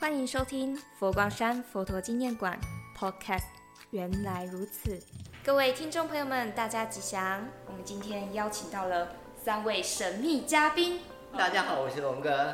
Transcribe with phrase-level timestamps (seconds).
[0.00, 2.58] 欢迎收听佛光山佛陀纪念馆
[2.98, 3.44] Podcast。
[3.90, 4.98] 原来如此，
[5.44, 7.46] 各位听众朋友们，大家吉祥。
[7.66, 9.08] 我们今天邀请到了
[9.44, 11.00] 三位神秘嘉宾。
[11.36, 12.50] 大家好，我是龙哥。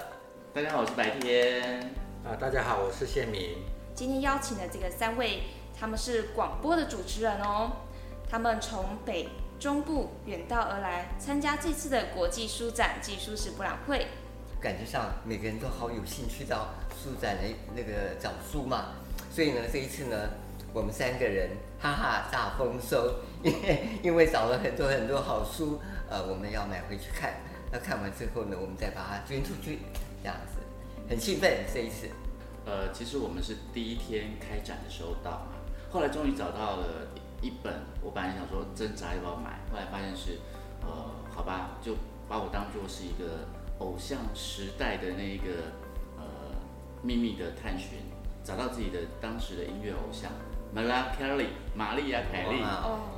[0.53, 1.89] 大家好，我是白天。
[2.25, 3.59] 啊，大家好，我是谢明。
[3.95, 5.45] 今天邀请的这个三位，
[5.79, 7.71] 他们是广播的主持人哦。
[8.29, 9.29] 他们从北
[9.61, 14.09] 中部远道而来，参加这次的国际书展暨书史博览会。
[14.61, 17.43] 感觉上每个人都好有兴趣到书展来
[17.75, 18.95] 那个找书嘛，
[19.31, 20.31] 所以呢，这一次呢，
[20.73, 27.35] 我们三个人哈哈大丰收，因 为因为找了很多很多好书，呃，我们要买回去看。
[27.71, 29.81] 那看完之后呢，我们再把它捐出去，
[30.23, 30.61] 这样子
[31.09, 32.09] 很兴奋这一次。
[32.65, 35.53] 呃，其实我们是第一天开展的时候到嘛，
[35.91, 37.09] 后来终于找到了
[37.43, 40.39] 一本，我本来想说挣扎要不要买，后来发现是，
[40.83, 41.95] 呃，好吧，就
[42.27, 43.47] 把我当做是一个。
[43.79, 45.73] 偶像时代的那个
[46.17, 46.25] 呃
[47.03, 47.99] 秘密的探寻，
[48.43, 50.31] 找到自己的当时的音乐偶像
[50.75, 52.63] ，Mariah Carey，玛丽亚凯莉，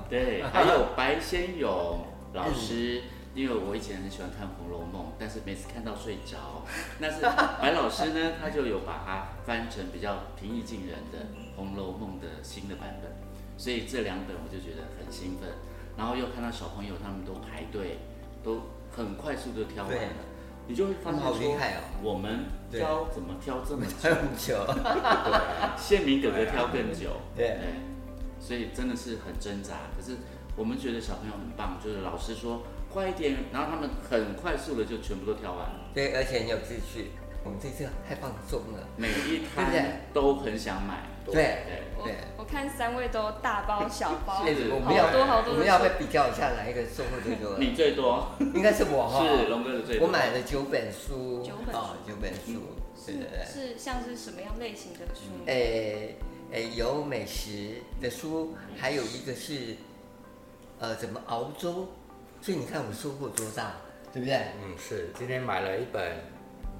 [0.08, 3.02] 对，还有白先勇老师，
[3.34, 6.64] 因为我以前很喜欢看《红楼梦》，但是每次看到睡着，
[7.00, 7.22] 但是
[7.60, 11.18] 白老师呢，他就有把它翻成比较平易近人的
[11.56, 13.12] 《红楼梦》的新的版本，
[13.56, 15.50] 所以这两本我就觉得很兴奋，
[15.96, 17.98] 然后又看到小朋友他们都排队，
[18.42, 20.24] 都很快速的挑完了。
[20.68, 21.56] 你就会发现说，
[22.02, 23.84] 我们挑怎么挑 这么
[24.36, 24.64] 久？
[24.66, 27.16] 对，宪明哥哥挑更久。
[27.34, 27.58] 对，
[28.38, 29.74] 所以真的是很挣扎。
[29.96, 30.18] 可是
[30.54, 35.90] 我们觉得小朋友很棒，就是老师说快一点，然后他们很快速的就全部都挑完了。
[35.94, 37.12] 对，而且很有秩序。
[37.44, 41.02] 我们这次太放松了，每一摊都很想买。
[41.24, 44.44] 对对对，我看三位都大包小包，好
[45.12, 45.52] 多好多。
[45.52, 47.58] 我们要不要比较一下哪一个收获最多？
[47.58, 49.26] 你最多，应该是我哈。
[49.26, 50.06] 是龙哥的最多。
[50.06, 52.62] 我买了九本书，九本哦，九本书，
[52.96, 53.12] 是
[53.44, 55.44] 是像是什么样类型的书？
[55.44, 56.16] 诶
[56.50, 59.76] 诶，有美食的书，还有一个是
[60.78, 61.88] 呃怎么熬粥，
[62.40, 63.74] 所以你看我收获多大，
[64.14, 64.34] 对不对？
[64.64, 65.10] 嗯，是。
[65.18, 66.37] 今天买了一本。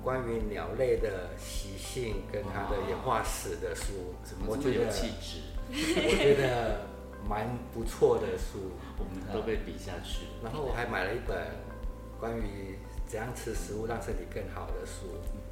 [0.09, 4.15] 关于鸟类的习性跟它的演化史的书，
[4.47, 6.81] 我觉得气质， 我觉得
[7.29, 10.25] 蛮不错的书，我们都被比下去。
[10.43, 11.37] 然后我还买了一本
[12.19, 15.09] 关于怎样吃食物让身体更好的书，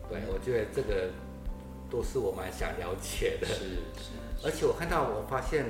[0.09, 1.11] 对我觉得这个
[1.91, 3.47] 都是我蛮想了解的。
[3.47, 3.55] 是
[4.01, 5.67] 是，而且我看到我发现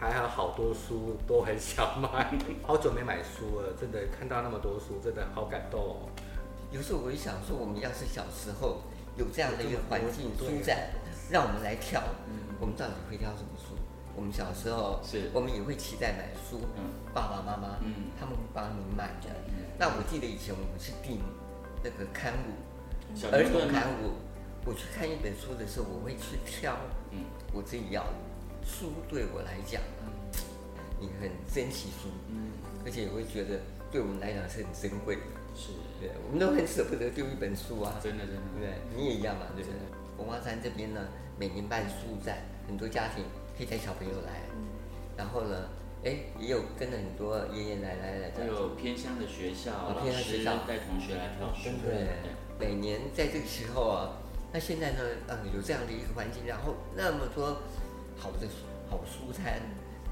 [0.00, 2.34] 还有好多书都很想买，
[2.64, 6.08] 好久没买书了，真的看到那么多书，真的好感动哦。
[6.72, 8.80] 有时候我就想说，我们要是小时候
[9.16, 10.88] 有这样的一个环境书展，
[11.30, 12.02] 让我们来挑，
[12.58, 13.76] 我们到底会挑什么书？
[14.16, 16.60] 我们小时候是，我们也会期待买书，
[17.12, 18.08] 爸爸妈妈嗯。
[18.18, 19.28] 他们会帮你买的。
[19.78, 21.20] 那我记得以前我们是订
[21.84, 24.14] 那个刊物，儿童刊物。
[24.64, 26.76] 我去看一本书的时候，我会去挑，
[27.10, 27.24] 嗯。
[27.52, 28.14] 我自己要的
[28.64, 29.82] 书对我来讲，
[30.98, 32.52] 你很珍惜书，嗯。
[32.84, 35.22] 而且也会觉得对我们来讲是很珍贵的。
[35.54, 39.78] 是，对，我们都很舍不得丢一本书啊，真的真的，对，你也一样嘛，对不对？
[40.16, 41.00] 红花山这边呢，
[41.38, 43.22] 每年办书展，很多家庭
[43.56, 44.42] 可以带小朋友来，
[45.16, 45.68] 然后呢，
[46.02, 50.66] 哎，也有跟着很多爷爷奶奶来，还有偏乡的学校，偏乡学校。
[50.66, 52.18] 带同学来挑书，对，
[52.58, 54.18] 每年在这个时候啊，
[54.52, 54.98] 那现在呢，
[55.28, 57.62] 嗯，有这样的一个环境，然后那么多
[58.18, 58.48] 好的
[58.90, 59.62] 好书摊，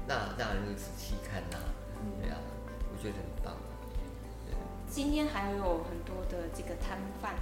[0.07, 1.59] 那让人仔细看呐，
[2.21, 2.37] 对啊，
[2.91, 3.53] 我觉得很棒。
[4.91, 7.33] 今天还有很多的这个摊贩，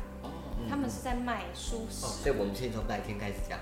[0.70, 2.06] 他们是在卖书食。
[2.06, 3.58] 所以我们先从白天开始讲，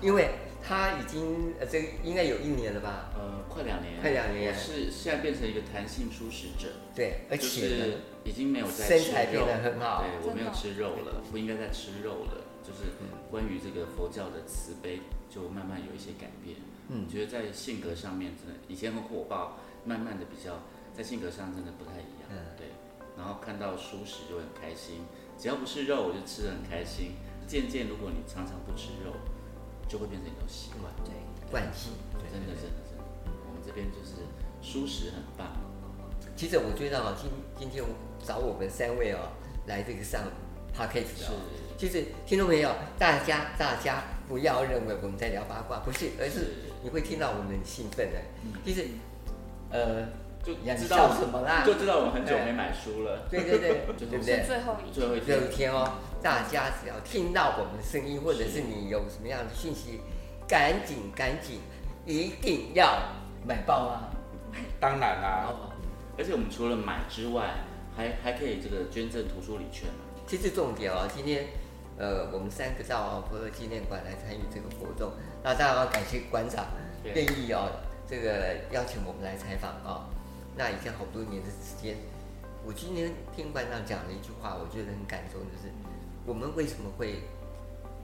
[0.00, 3.10] 因为他已经呃，这应该有一年了吧？
[3.14, 4.52] 呃，快两年，快两年。
[4.52, 6.66] 是现在变成一个弹性素食者，
[6.96, 12.42] 对，而且已经没有在身材变得很好，对我没有吃肉了，不应该再吃肉了。
[12.66, 12.90] 就是
[13.30, 14.98] 关于这个佛教的慈悲，
[15.30, 16.56] 就慢慢有一些改变。
[16.88, 20.58] 嗯，觉得在性格上面真的以前很火爆，慢慢的比较
[20.92, 22.26] 在性格上真的不太一样。
[22.30, 22.66] 嗯，对。
[23.16, 25.04] 然后看到熟食就很开心，
[25.38, 27.12] 只要不是肉，我就吃的很开心。
[27.46, 29.12] 渐渐，如果你常常不吃肉，
[29.86, 31.12] 就会变成一种习惯，对，
[31.50, 31.92] 惯性。
[32.30, 33.02] 真的，真的，真的。
[33.46, 34.24] 我们这边就是
[34.62, 35.52] 熟食很棒。
[36.34, 37.84] 其实我觉得啊，今今天
[38.24, 39.18] 找我们三位哦
[39.66, 40.22] 来这个上
[40.72, 41.32] p a c k a g e 是。
[41.76, 46.46] 其实听众朋友，大家大家不要认为我们在聊八卦，不是，而是
[46.82, 48.18] 你会听到我们很兴奋的。
[48.64, 48.86] 其实，
[49.70, 50.21] 呃。
[50.42, 51.62] 就知道什么啦？
[51.64, 53.26] 就知道我们很久没买书了。
[53.30, 54.44] 对对对，对 不对？
[54.44, 55.06] 最后一最
[55.38, 60.00] 后一天哦，大家只要听到我们的声音，或者是你有什么样的讯息，
[60.48, 61.60] 赶紧赶紧，
[62.04, 62.98] 一定要
[63.46, 64.10] 买爆啊！
[64.80, 65.48] 当然啦，
[66.18, 67.54] 而且我们除了买之外，
[67.96, 70.04] 还还可以这个捐赠图书礼券嘛。
[70.26, 71.46] 其实重点哦，今天
[71.96, 75.12] 呃，我们三个到佛陀纪念馆来参与这个活动。
[75.44, 76.66] 那当然要感谢馆长
[77.04, 77.70] 愿意哦，
[78.08, 80.10] 这个邀请我们来采访啊。
[80.56, 81.96] 那已经好多年的时间，
[82.64, 85.72] 我今天听馆长讲了一句话，我觉得很感动，就是
[86.26, 87.22] 我们为什么会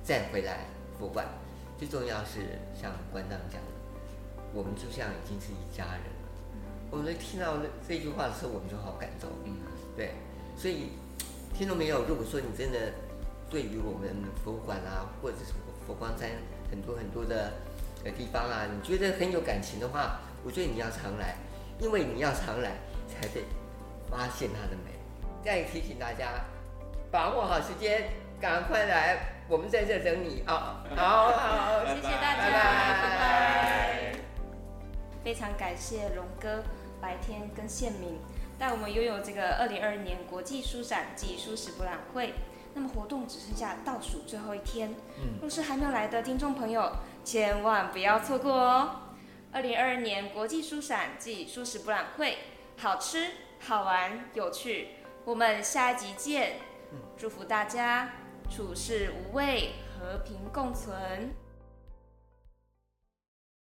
[0.02, 0.66] 再回来
[0.98, 1.26] 佛馆？
[1.78, 3.68] 最重要是像馆长讲的，
[4.54, 6.02] 我们就像已经是一家人。
[6.90, 9.28] 我们听到这句话的时候，我们就好感动。
[9.44, 9.52] 嗯，
[9.94, 10.14] 对，
[10.56, 10.92] 所以
[11.54, 12.92] 听到没有，如果说你真的
[13.50, 14.08] 对于我们
[14.42, 15.52] 佛馆啊，或者是
[15.86, 16.30] 佛光山
[16.70, 17.52] 很多很多的
[18.04, 21.36] 呃地方啊，你觉得很有感情的话，我觉得你要常来。
[21.78, 22.72] 因为你要常来，
[23.06, 23.44] 才会
[24.10, 24.92] 发现它的美。
[25.44, 26.44] 再提醒大家，
[27.10, 28.10] 把握好时间，
[28.40, 30.84] 赶快来，我们在这等你 啊！
[30.96, 34.12] 好好，谢谢大家，拜拜。
[35.24, 36.62] 非常感谢龙哥、
[37.00, 38.18] 白天跟宪明
[38.58, 42.34] 带我们拥有这个二零二二年国际书展暨书史博览会。
[42.74, 44.94] 那么活动只剩下倒数最后一天，
[45.40, 46.92] 若是还没有来的听众朋友，
[47.24, 48.90] 千万不要错过哦。
[49.50, 52.36] 二零二二年国际书展暨书食博览会，
[52.76, 54.88] 好吃、好玩、有趣，
[55.24, 56.56] 我们下一集见！
[57.16, 58.10] 祝福大家
[58.50, 61.34] 处事无畏，和平共存。